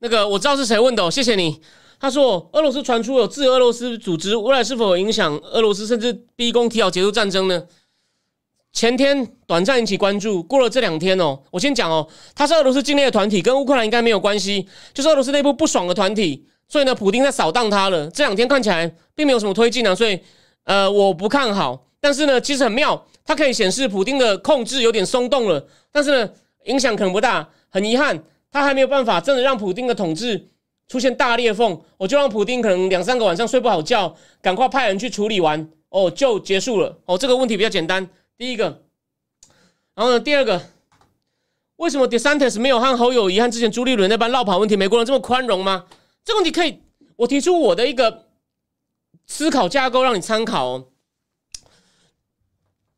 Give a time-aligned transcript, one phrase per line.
[0.00, 1.60] 那个我知道是谁问的，哦，谢谢你。
[2.00, 7.62] 他说，俄罗斯传出有自俄罗斯组织，未来是否影响俄罗斯，甚至逼宫提早结束战争呢？
[8.72, 18.08] 前天短暂引起关注，过了这两天哦，我先讲哦，他是俄罗斯境内的团体，跟乌克兰应该没有关系，就是俄罗斯内部不爽的团体，所以呢，普京在扫荡他了。
[18.08, 20.18] 这两天看起来并没有什么推进啊，所以
[20.64, 21.86] 呃，我不看好。
[22.00, 26.30] 但是呢，其实很妙，它可以显示普京的控制有点松动了，但是呢，
[26.64, 27.46] 影响可能不大。
[27.72, 28.20] 很遗憾，
[28.50, 30.48] 他还没有办法真的让普京的统治。
[30.88, 36.98] 出现大裂缝，我就让普丁可能两三个晚上睡不好觉，赶快派人去处理完，哦，就结束了。
[37.04, 38.10] 哦，这个问题比较简单。
[38.36, 38.82] 第一个，
[39.94, 40.60] 然后呢，第二个，
[41.76, 44.74] 为什么 DeSantis 没有和侯友谊和之前朱立伦那般绕跑问题？
[44.74, 45.86] 美国人这么宽容吗？
[46.24, 46.80] 这个问题可以，
[47.14, 48.26] 我提出我的一个
[49.28, 50.66] 思考架构让你参考。
[50.66, 50.88] 哦。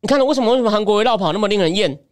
[0.01, 2.03] 你看到为什么为什么韩国会绕跑那么令人厌？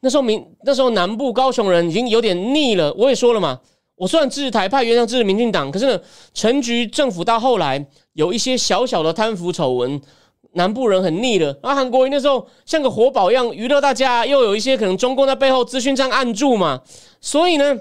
[0.00, 2.92] 那时候民那时候南部高雄人已经有点腻了。
[2.94, 3.60] 我也说了嘛。
[3.96, 10.00] 我虽然支持台派，原谅支持民进党，可是呢，陈局政府到后来有一些小小的贪腐丑闻，
[10.52, 11.58] 南部人很腻了。
[11.62, 16.80] 而韩国瑜那时候像个活宝一样娱乐大家，又有一些可能中共在背后资讯上按住嘛，
[17.20, 17.78] 所以呢，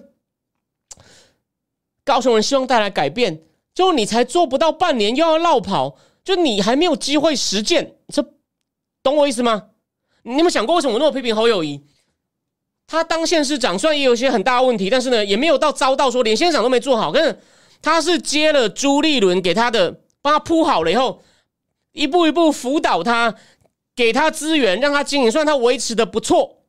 [2.03, 3.41] 高雄人希望带来改变，
[3.73, 8.21] 就你才做不到半年又要绕跑，就你还没有机会实践，这
[9.01, 9.67] 懂我意思吗？
[10.23, 11.81] 你有没有想过为什么我那么批评侯友谊？
[12.91, 17.11] 他当县市长，虽然也有一些很大问题，但是呢，也没有到遭到说连县长都没做好。
[17.11, 17.39] 可是
[17.83, 21.21] 他是接了朱立伦给他的，帮他铺好了以后，
[21.91, 23.35] 一步一步辅导他，
[23.95, 26.63] 给他资源，让他经营，虽然他维持的不错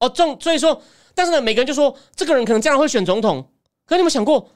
[0.00, 0.08] 哦。
[0.08, 0.80] 重所以说，
[1.14, 3.50] 但是呢，每个人就说这个人可能将来会选总统。
[3.84, 4.48] 可你有没有想过，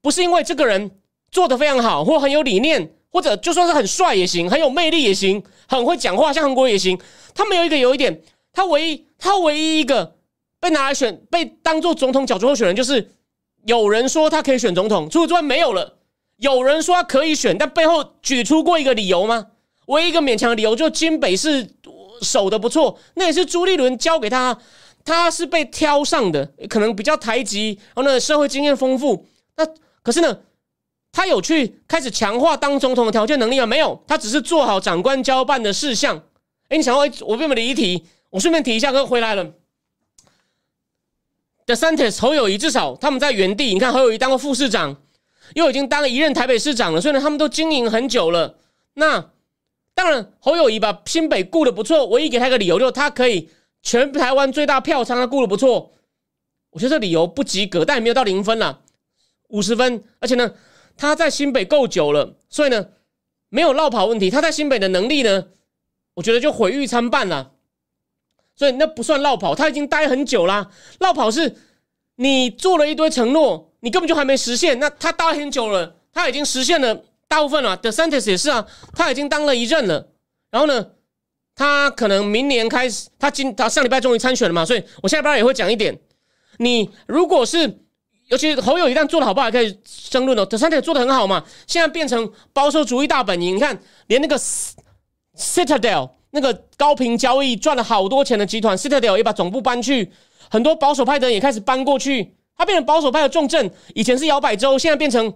[0.00, 0.92] 不是因为这个人
[1.32, 6.96] 做的非常好，或很有理念，或者就算是很帅也行，很有魅力也行，很会讲话，像韩国也行。
[7.34, 8.22] 他没有一个有一点，
[8.52, 10.14] 他唯一他唯一一个。
[10.62, 13.10] 被拿来选，被当做总统角逐候选人，就是
[13.66, 15.98] 有人说他可以选总统，除此之外没有了。
[16.36, 19.48] 有人说他可以选，但背后举出过一个理由吗？
[19.86, 21.68] 唯一一个勉强的理由，就金北是
[22.20, 24.56] 守的不错，那也是朱立伦交给他，
[25.04, 29.26] 他是被挑上的，可能比较台籍，然后呢社会经验丰富。
[29.56, 29.66] 那
[30.04, 30.38] 可是呢，
[31.10, 33.66] 他有去开始强化当总统的条件能力吗？
[33.66, 36.22] 没有，他只是做好长官交办的事项。
[36.68, 39.52] 哎，你想要我并没离题，我顺便提一下，哥回来了。
[41.66, 44.96] The Santis 侯友谊至少他们在原地，你看侯友谊当过副市长，
[45.54, 48.58] 又已经当了一任台北市长了，所以呢，他们都经营很久了。
[48.94, 49.30] 那
[49.94, 53.50] 当然，侯友谊把新北顾的不错，唯一给他一个理由就是他可以
[53.82, 55.92] 全台湾最大票仓，他顾的不错。
[56.70, 58.80] 我觉得这理由不及格，但也没有到零分了，
[59.48, 60.02] 五十分。
[60.18, 60.54] 而且呢，
[60.96, 62.88] 他在新北够久了，所以呢，
[63.50, 64.30] 没有绕跑问题。
[64.30, 65.48] 他在新北的能力呢，
[66.14, 67.52] 我觉得就毁誉参半了。
[68.54, 70.70] 所以那不算绕跑，他已经待很久啦。
[71.00, 71.56] 绕跑是
[72.16, 74.78] 你做了一堆承诺，你根本就还没实现。
[74.78, 77.76] 那他待很久了，他已经实现了大部分了。
[77.78, 80.06] The Sentis 也是啊，他已经当了一任了。
[80.50, 80.86] 然后呢，
[81.56, 84.64] 他可能明年开始，他今他上礼拜终于参选了嘛。
[84.64, 85.98] 所以我下礼拜也会讲一点。
[86.58, 87.80] 你如果是，
[88.28, 89.76] 尤其是侯友一旦做的好不好，可以
[90.10, 90.44] 争论哦。
[90.44, 93.56] The Sentis 做的很好嘛，现在变成保守主义大本营。
[93.56, 94.38] 你看，连那个
[95.36, 96.10] Citadel。
[96.32, 100.12] 那个高频交易赚了好多钱的集团，Citadel 也把总部搬去，
[100.50, 103.72] 很多保守派的人也开始搬过去，它变成保守派的重镇。
[103.94, 105.32] 以前是摇摆州，现在变成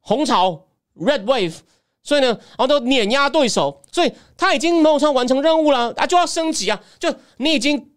[0.00, 0.66] 红潮
[0.96, 1.56] （Red Wave）。
[2.04, 7.92] 所以呢，然后都碾压对手，所以他已经某种程完成任务了啊，就要升级啊，就你已经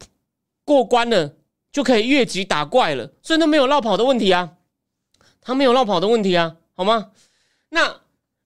[0.64, 1.34] 过关了，
[1.72, 4.52] 就可以越级打怪了，所以那没有绕跑的问题啊，
[5.42, 7.14] 他没有绕跑的问题啊，好吗？
[7.70, 8.02] 那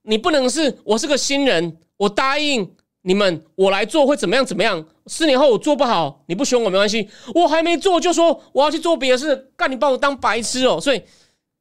[0.09, 1.77] 你不能是我是个新人。
[1.97, 4.43] 我答应你们，我来做会怎么样？
[4.43, 4.83] 怎么样？
[5.05, 7.07] 四年后我做不好，你不选我没关系。
[7.35, 10.79] 我还没做就说我要去做别的事，干你把我当白痴哦！
[10.81, 11.03] 所以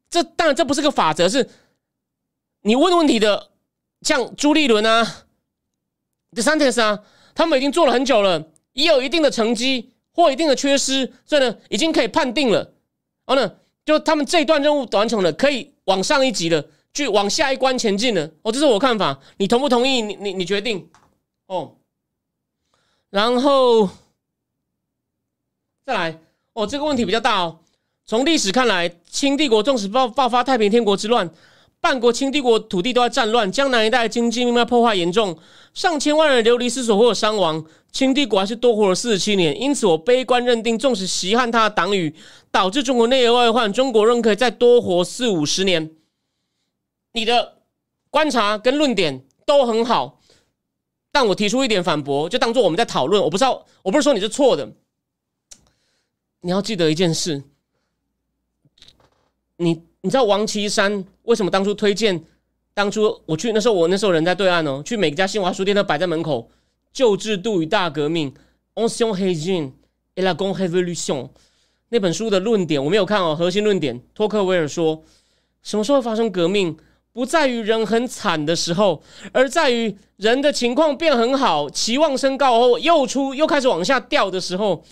[0.08, 1.46] 这当然这不是个法则，是
[2.62, 3.50] 你问问题的，
[4.00, 5.26] 像朱立伦啊、
[6.32, 7.00] DeSantis 啊，
[7.34, 12.60] 他们已经做了很久了，也有一定的成绩或一定的缺失，所以呢，已经可以判定了。
[13.26, 16.64] 然后呢，就他们这一段任务完成了，可以往上一级了。
[16.94, 20.02] 去往下一关前进了哦，这是我看法，你同不同意？
[20.02, 20.88] 你你你决定
[21.46, 21.74] 哦。
[23.10, 23.88] 然后
[25.86, 26.20] 再来
[26.54, 27.60] 哦，这个问题比较大哦。
[28.04, 31.30] 从历史看来，清帝国纵使爆爆发太平天国之乱，
[31.80, 35.38] 半国清帝国土地都在战乱，江南一带经济命脉破坏严重，
[35.72, 39.58] 上千万人流离失所或者伤亡，清帝国还是多活了四十七年。
[39.58, 42.14] 因此，我悲观认定，纵使习汉他的党羽
[42.50, 45.90] 导致中国内忧外患，中国仍可以再多活四五十年。
[47.12, 47.62] 你的
[48.10, 50.20] 观察跟论点都很好，
[51.10, 53.22] 但我提出一点反驳，就当做我们在讨论。
[53.22, 54.70] 我不知道，我不是说你是错的。
[56.40, 57.42] 你要记得一件事。
[59.56, 62.24] 你你知道王岐山为什么当初推荐？
[62.74, 66.48] 当初我去那时候，我那时候人在对岸哦，去每家新华书店都摆在门口。
[66.92, 68.32] 旧制度与大革命
[68.76, 69.72] ，Ancien régime
[70.14, 71.30] et la grande révolution
[71.88, 73.34] 那本书的论点我没有看哦。
[73.34, 75.02] 核心论点，托克维尔说，
[75.62, 76.76] 什么时候发生革命？
[77.18, 84.84] 不在于人很惨的时候，而在于人的情况变很好，期望升高后又出又开始往下掉的时候。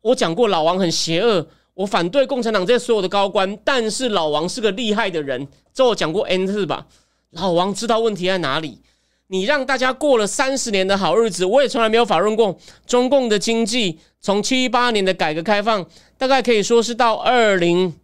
[0.00, 1.46] 我讲过，老王很邪恶。
[1.74, 5.46] 我反对共产党这些所有的高官，但是老王是个厉害的人。
[5.72, 6.88] 这我讲过 n 次吧。
[7.30, 8.80] 老王知道问题在哪里。
[9.28, 12.58] 你让大家过了三十年的好日子，我也从来没有讨论过
[12.88, 14.00] 中共的经济。
[14.20, 15.86] 从七八年的改革开放，
[16.18, 17.94] 大概可以说是到二零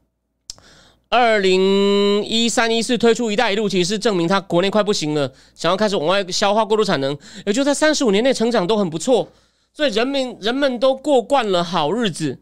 [1.11, 7.17] 二零一三一四推出“一带一路”，其实是证明他国内快不行了，想要开始往外消化过度产能。
[7.47, 9.27] 也就在三十五年内成长都很不错，
[9.73, 12.39] 所以人民人们都过惯了好日子。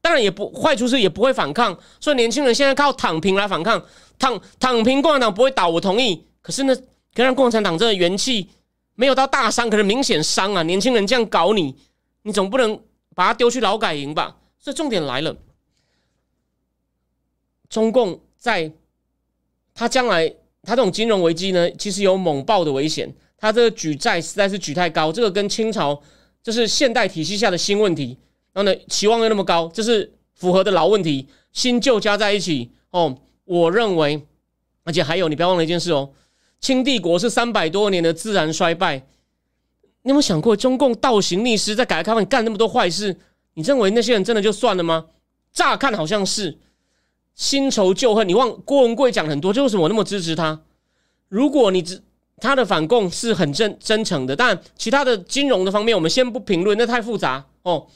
[0.00, 3.84] 当然也不坏处是也不会反抗，所以年轻人现在靠躺平来反抗，
[4.18, 6.24] 躺躺平共产党不会倒，我同意。
[6.40, 6.74] 可是呢，
[7.14, 8.48] 可以让共产党这个元气
[8.94, 10.62] 没有到大伤，可是明显伤啊！
[10.62, 11.74] 年轻人这样搞你，
[12.22, 12.80] 你总不能
[13.14, 14.36] 把他丢去劳改营吧？
[14.58, 15.36] 所以重点来了，
[17.68, 18.70] 中共在
[19.74, 20.28] 他将来
[20.62, 23.14] 他这种金融危机呢，其实有猛爆的危险。
[23.38, 26.00] 他这个举债实在是举太高，这个跟清朝
[26.42, 28.18] 这是现代体系下的新问题。
[28.52, 33.18] 然后呢，期望又那么高，这是符合的老问题，新旧加在一起哦。
[33.44, 34.26] 我认为，
[34.84, 36.10] 而且还有，你不要忘了一件事哦，
[36.60, 39.06] 清帝国是三百多年的自然衰败。
[40.02, 43.16] 你有没有想过，中共倒行逆施，在改革开放干那么多坏事，
[43.54, 45.06] 你认为那些人真的就算了吗？
[45.52, 46.58] 乍看好像是
[47.36, 48.28] 新仇旧恨。
[48.28, 50.60] 你忘郭文贵讲很多，就为什么我那么支持他？
[51.28, 52.02] 如果你只
[52.38, 57.86] 他的反共是很真真诚的，但其他的金融的方面，我们先不评论，那太复杂哦。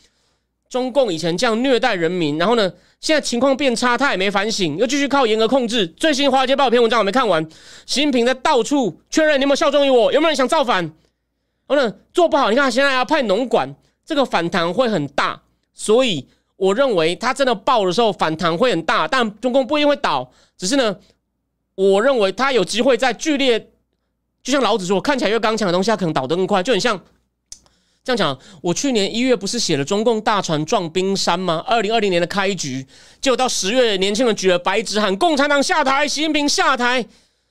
[0.68, 5.84] 中共以前这样虐待人民，然后呢，现在情况变差，他也没反省，又继续靠严格控制。
[5.88, 7.44] 最新《华尔街报》篇文章我没看完，
[7.86, 10.84] 习近平在到处确认你有没有效忠于我，有没有人想造反？
[11.66, 15.42] 然后呢，做不好，你看现在要派农管，这个反弹会很大。
[15.74, 16.28] 所以
[16.60, 20.94] 我认为他真的爆的时候反弹会很大，但中共不一定会倒，只是呢，
[21.74, 23.58] 我认为他有机会在剧烈，
[24.42, 27.02] 就像老子说，看起来越刚强的东西，它可能倒得更快，就很像。
[28.04, 31.64] 这样讲，我去年一月不是写了中共大船撞冰山吗？
[31.66, 32.86] 二零二零年的开局，
[33.22, 37.06] 结果到十月，年轻人举了白纸喊共产党下台，习近平下台。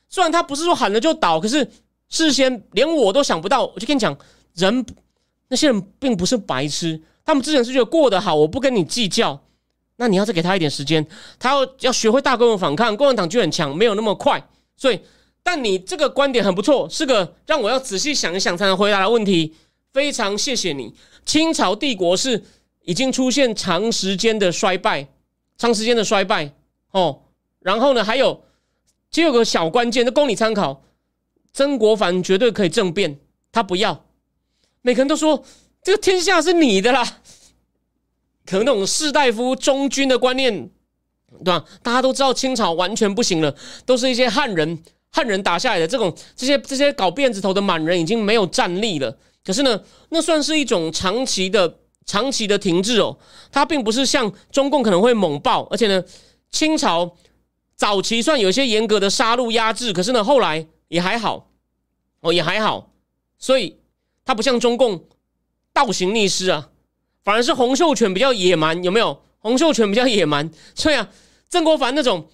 [0.07, 1.67] 虽然他不是说喊了就倒，可是
[2.09, 3.65] 事先连我都想不到。
[3.65, 4.15] 我就跟你讲，
[4.53, 4.85] 人
[5.47, 9.39] 那些人并不是白痴，他们之前是觉得过得好，我不跟你计较。
[9.97, 11.05] 那你要再给他一点时间，
[11.37, 14.43] 他要要学会大规模反抗，共产党就很强，没有那么快。
[14.75, 14.99] 所以，
[15.43, 19.53] 但你这个观点很不错，是个让我要仔细想一想才能回答的问题。
[19.93, 20.95] 非常谢谢你。
[21.23, 22.43] 清朝帝国是
[22.81, 25.07] 已经出现长时间的衰败，
[25.55, 26.51] 长时间的衰败
[26.89, 27.21] 哦。
[27.59, 28.43] 然后呢，还有，
[29.11, 30.81] 其实有个小关键，就供你参考。
[31.53, 33.19] 曾国藩绝对可以政变，
[33.51, 34.03] 他不要。
[34.81, 35.43] 每个人都说
[35.81, 37.03] 这个天下是你的啦，
[38.45, 40.69] 可能那种士大夫忠君的观念，
[41.43, 41.65] 对吧？
[41.81, 43.55] 大家都知道清朝完全不行了，
[43.85, 49.17] 都是一些汉人，汉人打下来的这种这些这些搞辫子头的满人已经没有战力了。
[49.43, 53.17] 可是呢，那算是一种长期的、长期的停滞哦。
[53.51, 56.03] 它并不是像中共可能会猛爆，而且呢，
[56.51, 57.15] 清朝
[57.75, 61.49] 早期算有一些严格的杀戮压制，可是呢，后来也还好
[62.19, 62.91] 哦，也还好。
[63.39, 63.77] 所以
[64.25, 65.05] 它不像中共
[65.85, 66.69] 倒行逆施啊，
[67.23, 69.21] 反而是洪秀全比较野蛮，有没有？
[69.37, 71.09] 洪秀全比较野蛮，所以啊，
[71.47, 72.27] 曾国藩那种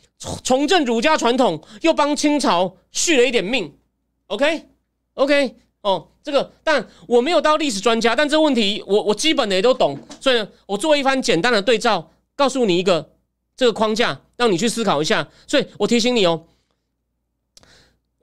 [0.43, 3.77] 重振儒家传统，又帮清朝续了一点命。
[4.27, 5.57] OK，OK。
[5.81, 13.11] 哦，这个，但我没有到历史专家，但这问题我我基本的也都懂，所以呢，我做一番简单的对照，告诉你一个
[13.55, 15.29] 这个框架，让你去思考一下。
[15.45, 16.47] 所以我提醒你哦，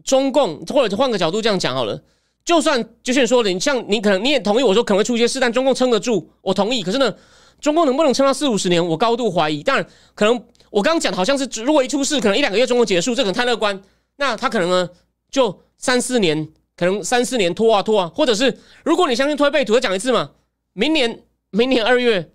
[0.03, 2.03] 中共或者换个角度这样讲好了，
[2.45, 6.83] 就算就像说的，你像你可能你也同意我说可能会出一些事，但中共撑得住，我同意。
[6.83, 7.15] 可是呢，
[7.61, 9.63] 中共能不能撑到四五十年，我高度怀疑。
[9.63, 10.35] 当然，可能
[10.71, 13.81] 我刚刚讲好像是如果一出事，可能一两个月中共结束，这可能太乐观。
[14.17, 14.91] 那他可能呢，
[15.31, 16.49] 就三四年。
[16.75, 20.31] 可能三四年拖啊拖啊，或者是如果你相信推背图，再讲一次嘛。
[20.73, 22.33] 明年明年二月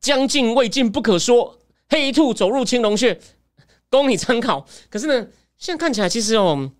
[0.00, 1.58] 将近未尽不可说，
[1.90, 3.20] 黑兔走入青龙穴，
[3.90, 4.66] 供你参考。
[4.90, 6.70] 可是呢，现在看起来其实哦，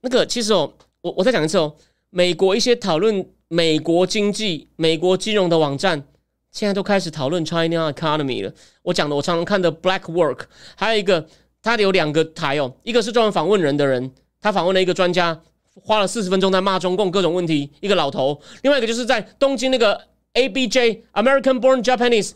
[0.00, 1.74] 那个其实哦，我我再讲一次哦，
[2.10, 6.04] 美国一些讨论美国经济、美国金融的网站，
[6.50, 8.52] 现在都开始讨论 China economy 了。
[8.82, 10.40] 我讲的，我常常看的 Black Work，
[10.76, 11.26] 还有一个，
[11.62, 15.40] 他有两个台哦，一个是专门访问人的人，他访问了一个专家，
[15.74, 20.00] 花了四十分钟在骂中共各种问题，一个老头；另外一个就是在东京那个
[20.34, 22.32] ABJ American Born Japanese，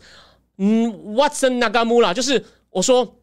[0.57, 3.17] 嗯，Watson Nagamura，就是我说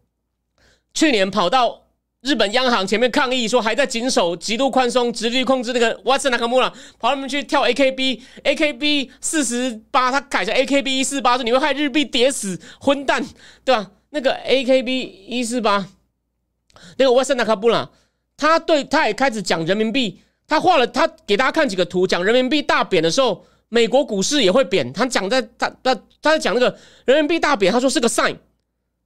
[0.92, 1.79] 去年跑到
[2.22, 13.24] 日本央行前面抗议，说还在谨守极度宽松、直率控制那个 Watson Nagamura，跑他们去跳 AKB，AKB 四十八，他改成 AKB 一四八，说你会害日币跌死，混蛋，
[13.64, 13.90] 对吧？
[14.10, 14.88] 那个 AKB
[15.28, 15.88] 一四八，
[16.98, 17.88] 那个 Watson Nagamura，
[18.36, 23.46] 他对他也开始讲人民币，他画了他给大家看几个图，讲人民币大贬的时候。
[23.72, 28.36] 美国股市也会贬，他讲在他他他在讲那个人民币大贬，他说是个 sign，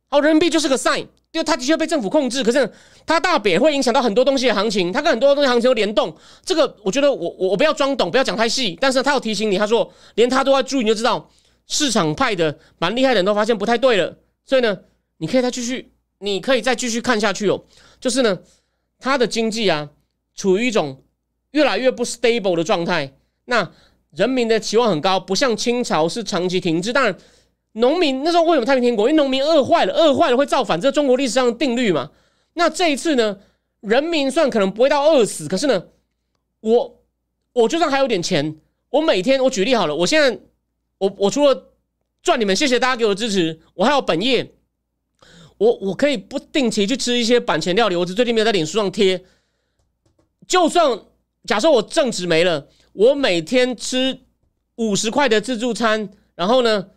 [0.08, 2.72] 好，人民币就是个 sign，因为它的确被政府控制，可是
[3.04, 6.16] 它大贬会影响到很多东西的行情，它跟很多东西行情都联动。
[6.44, 11.28] 这个我觉得我我我不要装懂，不要讲太细，但是他要提醒你，他说连他都要注意，你就知道
[11.66, 14.78] 市场派的蛮厉害的人都发现不太对了，所以呢，
[15.18, 17.64] 你可以再继续，你可以再继续看下去哦，
[17.98, 18.38] 就是呢，
[19.00, 19.90] 它的经济啊
[20.36, 21.02] 处于一种
[21.50, 23.12] 越来越不 stable 的状态，
[23.46, 23.72] 那。
[24.16, 26.92] 人民的期望很高，不像清朝是长期停滞。
[26.92, 27.18] 当然，
[27.74, 29.08] 农民那时候为什么太平天国？
[29.08, 32.10] 因为农民饿坏了，饿坏了会造反，这是中国历史上的定律嘛。
[32.54, 33.38] 那这一次呢，
[33.80, 35.86] 人民算可能不会到饿死，可是呢，
[36.60, 37.02] 我
[37.52, 38.56] 我就算还有点钱，
[38.90, 40.40] 我每天我举例好了，我现在
[40.98, 41.72] 我我除了
[42.22, 44.52] 赚你们，谢谢大家给我的支持，我还有本业，
[45.58, 49.24] 我我可以不定期去吃一些板前料理，我最近没有在脸书上贴。
[50.46, 51.00] 就算
[51.44, 52.68] 假设我正职没了。
[52.94, 54.20] 我每天吃
[54.76, 56.90] 五十块的自助餐，然后呢，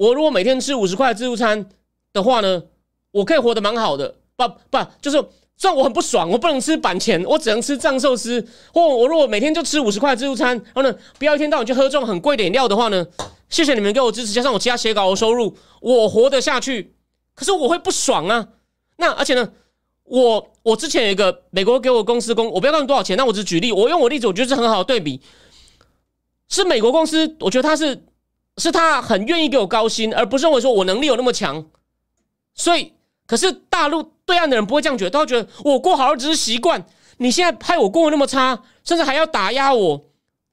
[0.00, 1.68] 我如果每天吃五十块自助餐
[2.14, 2.62] 的话呢，
[3.10, 4.16] 我可以活得蛮好的。
[4.34, 5.22] 不不，就是
[5.58, 8.42] 虽然我很不爽，我不能吃板前，我只能吃藏寿司。
[8.72, 13.06] 或我如果每天就吃五十块自助餐，然后呢，不要一天到晚去喝这种很贵的饮料的话呢，
[13.50, 16.94] 谢谢你们给我支持，加上我其他写稿的收入，我活得下去。
[17.34, 18.48] 可是我会不爽啊。
[18.96, 19.52] 那而且呢？
[20.04, 25.20] 我我之前有一个美国给我公司工，我不要告诉多少钱，那我只举例，我用我例子，我觉得是很好的对比。
[26.48, 28.02] 是美国公司，我觉得他是
[28.60, 31.68] 是他很愿意给我高薪，而不是认为说我能力有那么强。
[32.54, 32.92] 所以，
[33.26, 36.86] 可是大陆对岸的人不会这样觉得，他会觉得我过好日子是习惯。
[37.18, 40.04] 你现在害我过得那么差，甚至还要打压我，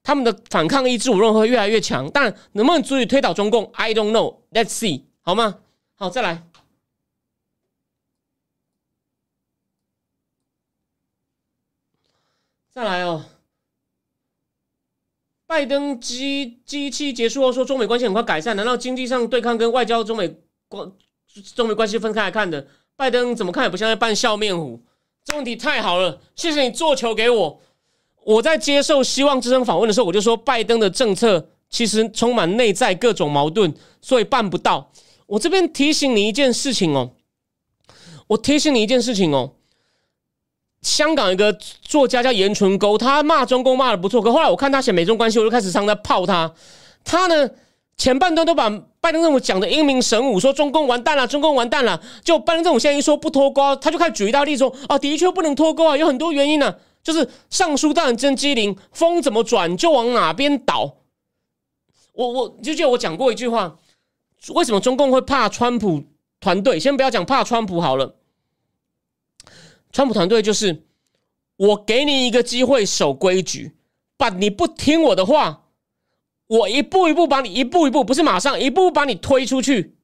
[0.04, 2.10] 他们的反抗意志我认为会越来越强。
[2.12, 4.38] 但能不能足以推倒中共？I don't know.
[4.52, 5.60] Let's see，好吗？
[5.96, 6.44] 好，再来。
[12.70, 13.26] 再来哦，
[15.48, 20.30] 拜登机机器结束后说中美关系很快改善，难道经济上对抗跟外交中美
[20.68, 20.92] 关
[21.56, 22.68] 中美关系分开来看的？
[22.98, 24.84] 拜登怎么看也不像在扮笑面虎。
[25.24, 27.62] 这问题太好了，谢谢你做球给我。
[28.24, 34.92] 我在接受希望之声访问的时候，我就说拜登的政策其实充满内在各种矛盾，所以办不到。
[35.28, 37.12] 我这边提醒你一件事情哦，
[38.28, 39.54] 我提醒你一件事情哦。
[40.82, 46.54] 香港一个作家叫严纯沟，他骂中共骂的不错，可后来我看他写美中关系，我就开始常在泡他。
[47.04, 47.50] 他呢
[47.98, 48.70] 前半段都把
[49.02, 52.00] 拜登政府讲的英明神武，说中共完蛋了，中共完蛋了。
[52.24, 60.98] 就拜登政府现在一说不脱钩，他就开始举一大例说，啊，的确不能脱钩啊，有很多原因呢，就是尚书大人真机灵，风怎么转就往哪边倒。
[62.14, 63.78] 我我就记得我讲过一句话，
[64.54, 66.04] 为什么中共会怕川普
[66.40, 66.80] 团队？
[66.80, 68.14] 先不要讲怕川普好了。
[69.98, 70.84] 川普团队就是
[71.56, 73.76] 我给你一个机会守规矩，
[74.16, 75.64] 把你不听我的话，
[76.46, 79.96] 我一步一步把你一步一步不是马上一步把你推出去。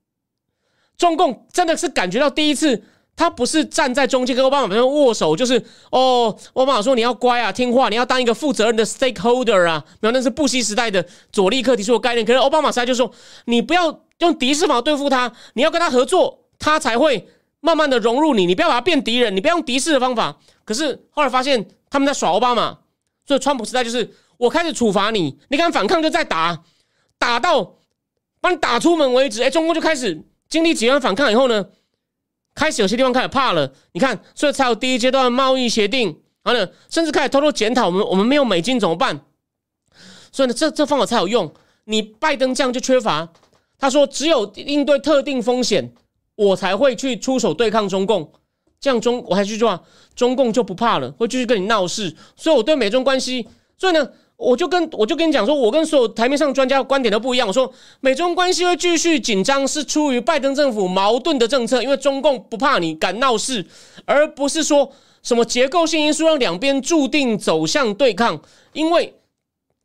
[0.98, 2.84] 中共真的是感觉到第一次，
[3.16, 12.26] 他不是站在中间跟奥巴马边握手，就是哦，奥巴马说你要乖啊，听话，你要当一个负责任的 stakeholder 啊，没有那是布希时代的左立克提出的概念。
[12.26, 13.12] 可是奥巴马时代就说，
[13.46, 17.28] 你不要用敌视法对付他，你要跟他合作，他才会。
[17.66, 20.38] 慢慢的融入你，你不要把他变敌人，你不要用敌视的方法。
[20.66, 22.78] 可是后来发现他们在耍奥巴马，
[23.26, 26.62] 所以川普时代就是我开始处罚你，你敢反抗就再打，
[27.18, 27.78] 打到
[28.42, 29.42] 把你打出门为止。
[29.42, 31.66] 哎，中国就开始经历几番反抗以后呢，
[32.54, 33.74] 开始有些地方开始怕了。
[33.94, 39.22] 你看，所以才有第一阶段贸易协定，然后呢，甚至开始偷偷检讨我们，我们没有美金怎么办？
[40.34, 41.54] 所以呢，这这方法才有用。
[41.86, 43.30] 你拜登这样就缺乏，
[43.80, 45.94] 他说只有应对特定风险。
[46.36, 48.32] 我才会去出手对抗中共，
[48.80, 49.84] 这样中我还是说，
[50.16, 52.16] 中共就不怕了，会继续跟你闹事。
[52.36, 53.48] 所以我对美中关系，
[53.78, 57.48] 所以呢，我就跟我就跟你讲说，我跟所有台面上专家的观点都不一样。
[57.48, 57.72] 我说
[58.02, 63.66] 美中关系会继续紧张，是出于拜登政府矛盾的政策，因为中共不怕你敢闹事，
[64.06, 68.42] 而不是说什么结构性因素让两边注定走向对抗。
[68.74, 69.14] 因为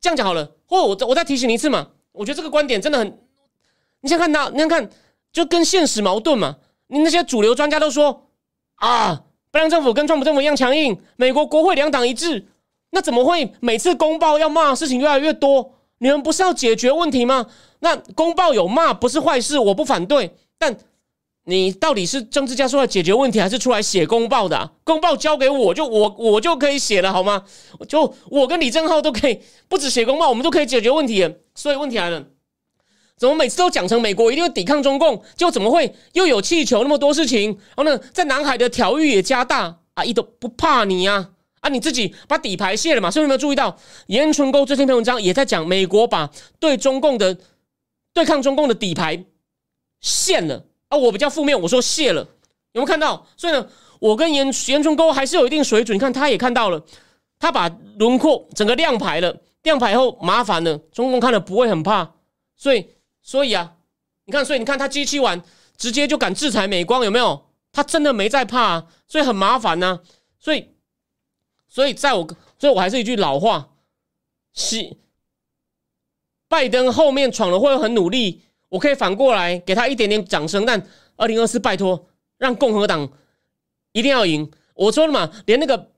[0.01, 3.19] 这样讲好了，或者我我再提醒你一次嘛，我觉得这个观点真的很，
[4.01, 4.49] 你想看哪？
[4.51, 4.89] 你想看
[5.31, 6.57] 就跟现实矛盾嘛。
[6.87, 8.27] 你那些主流专家都说
[8.75, 12.47] 啊，拜登政府跟川普政府一样强硬，美国国会两党一致。
[12.91, 15.73] 那怎么会每次公报要骂事情越来越多？
[15.99, 17.45] 你们不是要解决问题吗？
[17.81, 20.35] 那公报有骂不是坏事，我不反对。
[20.57, 20.75] 但
[21.43, 24.71] 你到底是政治家出来解决问题，还是出来写公报的？
[24.83, 27.43] 公报交给我就我我就可以写了，好吗？
[27.87, 31.35] 就我跟李正浩都可以，不止写公报，我们都可以解决问题。
[31.53, 32.23] 所以问题来了，
[33.19, 35.21] 怎么每次都讲成美国一定会抵抗中共？
[35.35, 37.49] 就怎么会又有气球那么多事情？
[37.75, 41.31] 然后呢，在南海的挑域也加大啊，一都不怕你呀？
[41.59, 43.11] 啊，你自己把底牌卸了嘛？
[43.11, 46.29] 所以有没有注意到严春沟这篇文章也在讲美国把
[46.61, 47.37] 对中共的
[48.13, 49.21] 对抗中共的底牌
[49.99, 50.97] 卸了啊？
[50.97, 52.21] 我比较负面，我说卸了，
[52.71, 53.27] 有没有看到？
[53.35, 53.67] 所以呢，
[53.99, 55.93] 我跟严严春沟还是有一定水准。
[55.93, 56.81] 你看，他也看到了，
[57.37, 62.13] 他把轮廓整个亮牌了，亮牌后麻烦了，中共看了不会很怕。
[62.55, 62.85] 所以，
[63.29, 63.75] 所以啊，
[64.25, 65.39] 你看，所以你看他机器完
[65.77, 67.45] 直接就敢制裁美光，有没有？
[67.71, 70.01] 他真的没在怕，所以很麻烦呢。
[70.39, 70.73] 所以。
[71.67, 73.69] 所以，在我，所以我还是一句老话，
[74.55, 74.97] 是
[76.47, 80.65] 拜登后面闯了会很努力，我可以反过来给他一点点掌声。
[80.65, 80.83] 但
[81.15, 82.07] 二零二四，拜托
[82.39, 83.07] 让共和党
[83.91, 84.49] 一定要赢。
[84.73, 85.91] 我说了嘛，连那个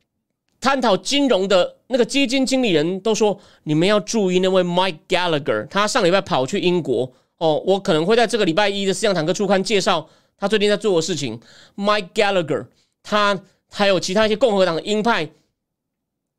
[0.62, 11.38] 探讨金融的那个基金经理人都说，你们要注意那位 Mike Gallagher，他上礼拜跑去英国哦，我可能会在这个礼拜一的思想坦克初刊介绍他最近在做的事情。
[11.76, 12.68] Mike Gallagher，
[13.04, 13.38] 他
[13.70, 15.30] 还有其他一些共和党的鹰派。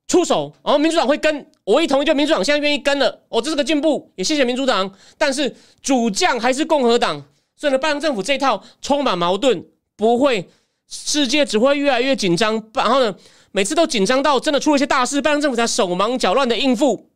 [0.09, 4.93] 出手，然后民主党会跟我一同意，就民主党现在愿意跟了，哦，这是个进步，也谢谢民主党。
[5.17, 7.25] 但是主将还是共和党，
[7.57, 9.65] 所以呢，拜登政府这套充满矛盾，
[9.97, 10.47] 不会，
[10.87, 12.63] 世界只会越来越紧张。
[12.75, 13.17] 然后呢，
[13.53, 17.11] 每次都紧张到真的出了一些大事，拜登政府才手忙脚乱的应付。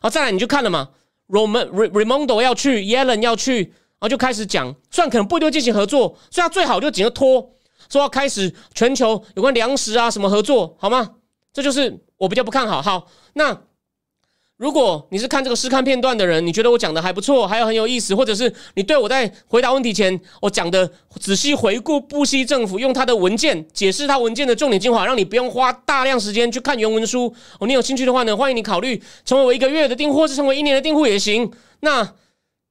[0.00, 0.90] 好，再来你就看了嘛
[1.28, 7.50] ，Roman Raimondo 要去，Yellen 要去，然后就开始讲，虽然可能不一定进行合作，所以他最好就紧着拖，
[7.88, 11.16] 说要开始全球有关粮食啊什么合作，好吗？
[11.52, 12.80] 这就是我比较不看好。
[12.80, 13.62] 好，那
[14.60, 20.86] 如果你是看这个试看片段的人，你觉得我讲的还不错，还有很有意思，或者是你对我在回答问题前我讲的
[21.18, 27.34] 仔细回顾布希政府用他的文件解释他文件的重点精华，让你不用花大量时间去看原文书。
[27.58, 31.50] 哦，你有兴趣的话呢，欢迎你考虑成为我一个月的订户，或是成为一年的订户也行。
[31.80, 32.06] 那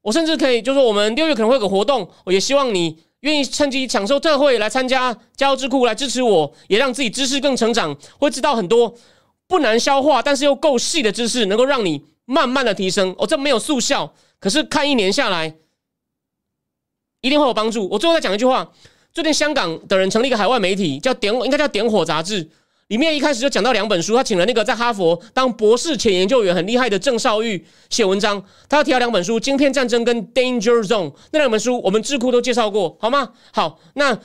[0.04, 3.00] 我甚至可以，就是我们六月可能会有个活动，我也希望你。
[3.22, 8.96] 愿意趁机享受特惠来参加加油智库来支持我，也让自己知识更成长，会知道很多
[9.50, 13.14] 不难消化但是又够细的知识，能够让你慢慢的提升。
[13.18, 15.56] 哦，这没有速效，可是看一年下来
[17.22, 17.90] 一定会有帮助。
[17.90, 18.72] 我最后再讲一句话：
[19.12, 22.48] 最近香港的人成立一个海外媒体，叫点，应该叫点火杂志。
[22.90, 33.34] 里面一开始就讲到两本书，他请了那个在哈佛当博士前研究员很厉害的郑少玉写文章，他要提到两本书《晶片战争》跟《Danger Zone》那两本书，我们智库都介绍过，好吗？
[33.52, 34.20] 好，那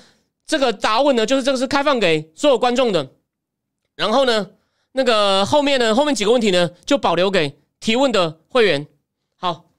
[0.46, 3.10] 这个答问呢，就是这个是开放给所有观众的，
[3.96, 4.50] 然后呢，
[4.96, 8.86] 那个后面呢，后面几个问题呢，就保留给提问的会员。
[9.34, 9.73] 好。